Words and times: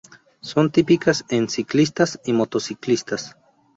Son 0.41 0.71
típicas 0.71 1.25
en 1.29 1.47
ciclistas 1.47 2.19
y 2.25 2.33
motociclistas. 2.33 3.37